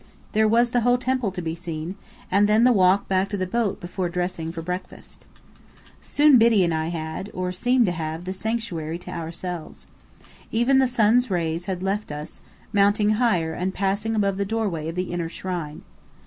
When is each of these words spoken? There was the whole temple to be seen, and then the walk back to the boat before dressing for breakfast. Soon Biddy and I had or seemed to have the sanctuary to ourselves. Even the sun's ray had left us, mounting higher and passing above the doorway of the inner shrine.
There 0.31 0.47
was 0.47 0.71
the 0.71 0.81
whole 0.81 0.97
temple 0.97 1.31
to 1.31 1.43
be 1.43 1.53
seen, 1.53 1.93
and 2.31 2.47
then 2.47 2.63
the 2.63 2.71
walk 2.73 3.07
back 3.07 3.29
to 3.29 3.37
the 3.37 3.45
boat 3.45 3.79
before 3.79 4.09
dressing 4.09 4.51
for 4.51 4.63
breakfast. 4.63 5.27
Soon 5.99 6.39
Biddy 6.39 6.63
and 6.63 6.73
I 6.73 6.87
had 6.87 7.29
or 7.35 7.51
seemed 7.51 7.85
to 7.85 7.91
have 7.91 8.25
the 8.25 8.33
sanctuary 8.33 8.97
to 8.97 9.11
ourselves. 9.11 9.85
Even 10.51 10.79
the 10.79 10.87
sun's 10.87 11.29
ray 11.29 11.55
had 11.67 11.83
left 11.83 12.11
us, 12.11 12.41
mounting 12.73 13.11
higher 13.11 13.53
and 13.53 13.75
passing 13.75 14.15
above 14.15 14.37
the 14.37 14.43
doorway 14.43 14.87
of 14.89 14.95
the 14.95 15.11
inner 15.11 15.29
shrine. 15.29 15.83